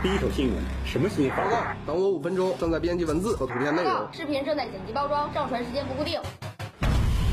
[0.00, 1.36] 第一手新闻，什么新闻？
[1.36, 3.92] 报告，等我五分钟，正在编辑文字和图片内容。
[4.12, 6.20] 视频正在剪辑包装，上传时间不固定。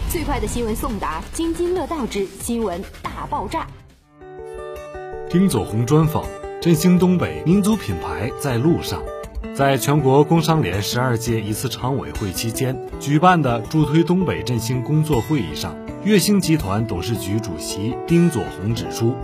[0.09, 3.67] 最快的新闻送达，津津乐道之新闻大爆炸。
[5.29, 6.25] 丁佐红专访：
[6.59, 8.99] 振兴东北民族品牌在路上。
[9.53, 19.15] 在全国工商联十二届一次常委会期间举办的助推东北振兴工作会议上，粤兴集团董事局主席丁佐红指出，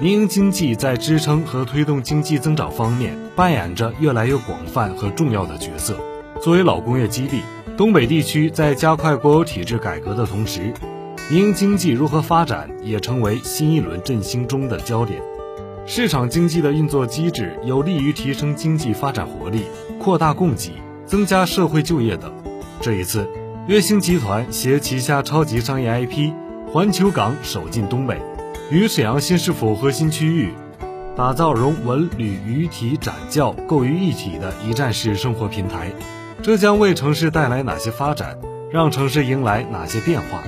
[0.00, 5.94] 民营经济在支撑和推动经济增长方面扮演着越来越广泛和重要的角色。
[6.40, 7.42] 作为老工业基地，
[7.76, 10.72] 东北地区在加快国有体制改革的同时，
[11.30, 15.20] 民营经济如何发展也成为新一轮振兴中的焦点。
[15.84, 19.66] 市场经济的运作机制有利于提升经济发展活力、
[19.98, 20.72] 扩大供给、
[21.04, 22.32] 增加社会就业等。
[22.80, 23.28] 这一次，
[23.66, 26.32] 月星集团携旗下超级商业 IP
[26.72, 28.18] 环球港首进东北，
[28.70, 30.54] 与沈阳新市府核心区域
[31.16, 35.90] 打造融文旅渔体展教购于一体的一站式生活平台。
[36.40, 38.38] 这将为城市带来哪些发展？
[38.70, 40.44] 让城市迎来哪些变化？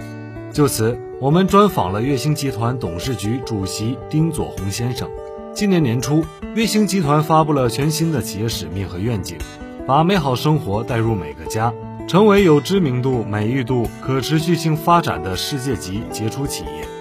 [0.52, 5.10] 就此，我们专访了月星集团董事局主席丁佐红先生。
[5.52, 9.36] 今年年初，月星集团发布了全新的企业使命和愿景，
[9.84, 11.74] 把美好生活带入每个家，
[12.06, 16.91] 成为有知名度、美誉度、可持续性发展的世界级杰出企业。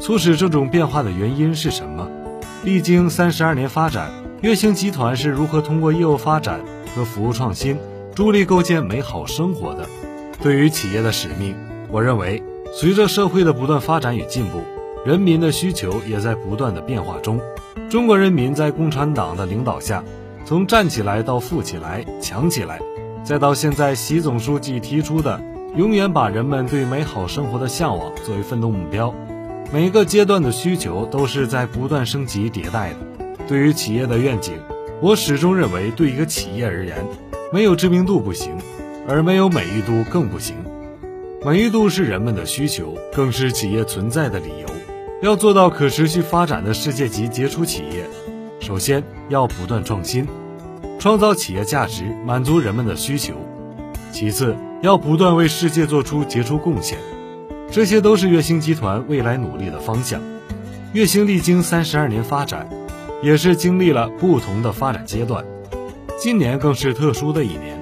[0.00, 2.08] 促使这种变化的原因是什么？
[2.64, 6.60] 历经三十二年发展，粤兴集团是如何通过业务发展
[6.96, 7.76] 和服务创新，
[8.14, 9.86] 助力构建美好生活的？
[10.42, 11.54] 对于企业的使命，
[11.90, 14.62] 我认为，随着社会的不断发展与进步，
[15.04, 17.38] 人民的需求也在不断的变化中。
[17.90, 20.02] 中国人民在共产党的领导下，
[20.46, 22.80] 从站起来到富起来、强起来，
[23.22, 25.38] 再到现在习总书记提出的
[25.76, 29.14] 永远把人们对美好生活的向往作为奋斗目标，
[29.72, 32.98] 每个阶段的需求都是在不断升级迭代的。
[33.46, 34.54] 对于企业的愿景，
[35.00, 37.06] 我始终认为，对一个企业而言，
[37.52, 38.58] 没有知名度不行，
[39.06, 40.56] 而没有美誉度更不行。
[41.44, 44.68] 美誉度是人们的需求，更是企业存在的理由。
[45.22, 48.04] 要做到可持续发展的世界级杰出企业，
[48.58, 50.26] 首先要不断创新，
[50.98, 53.34] 创造企业价值，满足人们的需求；
[54.10, 56.98] 其次要不断为世界做出杰出贡献。
[57.70, 60.20] 这些都是粤兴集团未来努力的方向。
[60.92, 62.68] 粤兴历经三十二年发展，
[63.22, 65.44] 也是经历了不同的发展阶段。
[66.18, 67.80] 今年更是特殊的一年，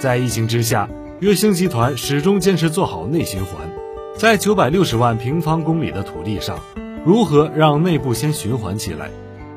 [0.00, 3.68] 在疫情之下，粤兴集团始终坚持做好内循环。
[4.16, 6.60] 在九百六十万平方公里的土地上，
[7.04, 9.10] 如何让内部先循环起来？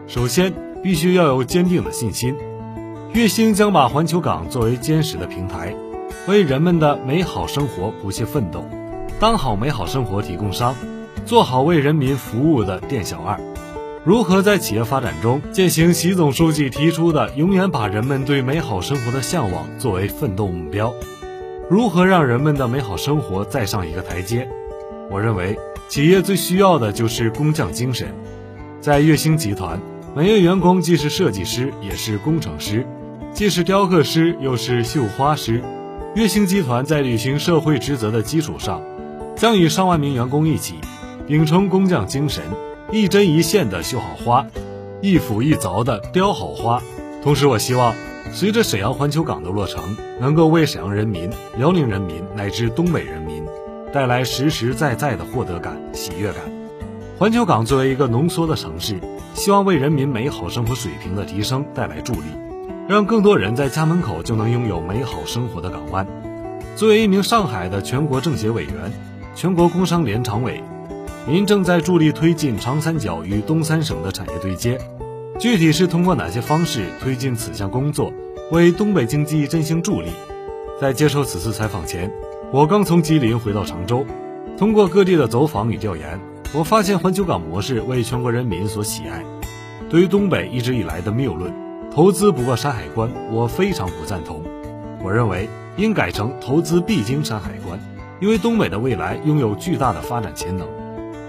[0.07, 2.35] 首先，必须要有坚定的信心。
[3.13, 5.75] 粤兴将把环球港作为坚实的平台，
[6.27, 8.65] 为人们的美好生活不懈奋斗，
[9.21, 10.75] 当好美好生活提供商，
[11.27, 13.39] 做好为人民服务的店小二。
[14.03, 20.91] 如何在企业发展中践行习总书记提出的永远把人们对美好生活的向往作为奋斗目标？
[21.69, 24.49] 如何让人们的美好生活再上一个台阶？
[25.11, 25.55] 我认为，
[25.87, 28.07] 企业最需要的就是工匠精神。
[28.79, 29.79] 在粤兴集团，
[30.15, 32.87] 每位员工既是设计师，也是工程师，
[33.31, 35.61] 既是雕刻师，又是绣花师。
[36.15, 38.81] 粤兴集团在履行社会职责的基础上，
[39.41, 40.75] 将与上万名员工一起，
[41.25, 42.43] 秉承工匠精神，
[42.91, 44.45] 一针一线的绣好花，
[45.01, 46.79] 一斧一凿的雕好花。
[47.23, 47.95] 同时，我希望。
[48.31, 53.43] 随着沈阳环球港的落成，能够为沈阳人民、辽宁人民乃至东北人民
[53.91, 56.43] 带来实实在在的获得感、喜悦感。
[57.17, 58.99] 环球港作为一个浓缩的城市，
[59.33, 62.27] 希望为人民美好生活水平的提升带来助力，
[62.87, 66.05] 让更多人在家门口就能拥有美好生活的港湾。
[66.75, 68.93] 作为一名上海的全国政协委员、
[69.33, 70.61] 全国工商联常委，
[71.25, 74.79] 您正在助力推进长三角与东三省的产业对接。
[75.39, 78.11] 具体是通过哪些方式推进此项工作，
[78.51, 80.09] 为东北经济振兴助力？
[80.79, 82.11] 在接受此次采访前，
[82.51, 84.05] 我刚从吉林回到常州，
[84.57, 86.19] 通过各地的走访与调研，
[86.53, 89.23] 我发现环球港模式为全国人民所喜爱。
[89.89, 91.51] 对于东北一直以来的谬论
[91.89, 94.43] “投资不过山海关”，我非常不赞同。
[95.03, 95.47] 我认为
[95.77, 97.79] 应改成“投资必经山海关”，
[98.21, 100.67] 因为东北的未来拥有巨大的发展潜能。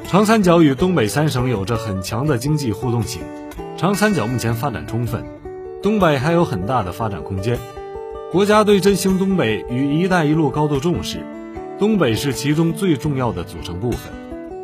[0.04, 3.22] 长三角与东北三省有着很强的经济互动性。
[3.78, 5.24] 长三角目前发展充分，
[5.82, 7.58] 东北还有很大的发展空间。
[8.30, 11.24] 国家对振兴东北与“一带一路”高度重视，
[11.78, 14.12] 东北是其中最重要的组成部分。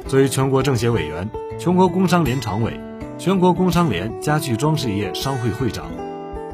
[0.07, 2.79] 作为全国政协委员、全国工商联常委、
[3.17, 5.87] 全国工商联家具装饰业商会会长，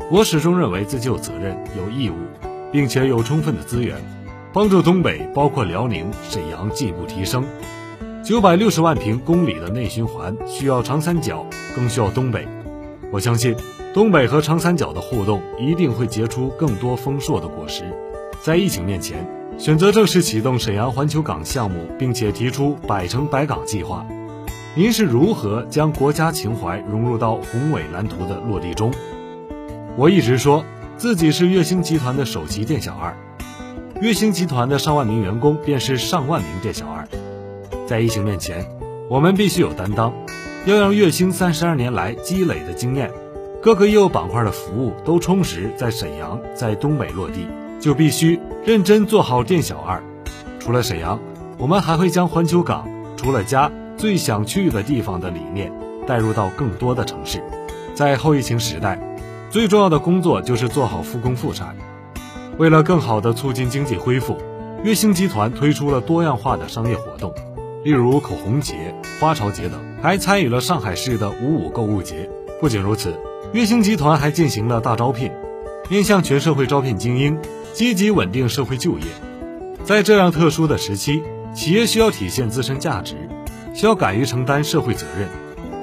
[0.09, 2.15] 我始终认为自己有责任、有义务，
[2.71, 3.97] 并且有充分的资源，
[4.55, 7.45] 帮助东北，包括辽宁、沈阳进一步提升。
[8.23, 12.47] 九百六十万平公里的内循环需要长三角，更需要东北。
[13.11, 13.57] 我相信
[13.93, 17.83] 东北和长三角的互动一定会结出更多丰硕的果实。
[18.43, 19.29] 在疫情面前，
[19.59, 24.07] 选择正式启动沈阳环球港项目，并且提出百城百港计划。
[24.77, 28.93] 您是如何将国家情怀融入到宏伟蓝图的落地中？
[29.97, 30.65] 我一直说
[30.97, 33.17] 自己是月星集团的首席店小二，
[34.01, 37.07] 月星集团的上万名员工便是上万名店小二。
[37.87, 38.67] 在疫情面前，
[39.09, 40.13] 我们必须有担当，
[40.67, 43.11] 要让月星三十二年来积累的经验，
[43.63, 47.47] 各个业务板块的服务都充实在沈阳，在东北落地，
[47.81, 50.03] 就必须认真做好店小二。
[50.59, 51.21] 除了沈阳，
[51.57, 53.71] 我们还会将环球港除了家。
[53.97, 55.73] 最想去的地方的理念
[56.05, 57.41] 带入到更多的城市，
[57.95, 58.99] 在后疫情时代，
[59.51, 61.77] 最重要的工作就是做好复工复产。
[62.59, 64.39] 为了更好地促进经济恢复，
[64.83, 67.35] 月星集团推出了多样化的商业活动，
[67.83, 72.31] 例如口红节、花潮节等，还参与了上海市的五五购物节。
[72.61, 73.15] 不仅如此，
[73.53, 75.33] 月星集团还进行了大招聘，
[75.91, 77.39] 面向全社会招聘精英，
[77.73, 79.05] 积极稳定社会就业。
[79.85, 81.23] 在这样特殊的时期，
[81.55, 83.17] 企业需要体现自身价值。
[83.75, 85.29] 需要敢于承担社会责任。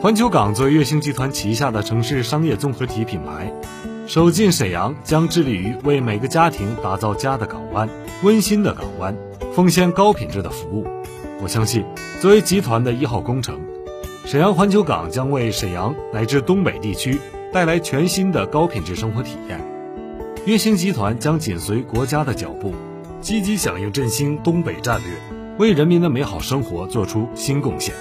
[0.02, 3.52] 环球港作为月星集团旗下的城市商业综合体品牌，
[4.08, 7.88] 首进沈阳，将致力于为每个家庭打造家的港湾、
[8.24, 9.16] 温馨的港湾，
[9.54, 10.86] 奉献高品质的服务。
[11.42, 11.86] 我相信，
[12.20, 13.60] 作为集团的一号工程，
[14.26, 17.20] 沈阳环球港将为沈阳乃至东北地区
[17.54, 19.60] 带来全新的高品质生活体验。
[20.46, 22.74] 月星集团将紧随国家的脚步，
[23.22, 25.08] 积极响应振兴东北战略。
[25.58, 27.94] 为人民的美好生活做出新贡献。